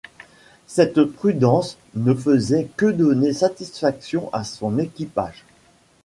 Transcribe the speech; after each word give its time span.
Cette 0.65 1.03
prudence 1.03 1.77
ne 1.93 2.15
faisait 2.15 2.67
que 2.75 2.87
donner 2.87 3.33
satisfaction 3.33 4.31
à 4.33 4.43
son 4.43 4.79
équipage. 4.79 5.43